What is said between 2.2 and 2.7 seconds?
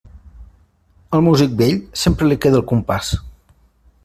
li queda el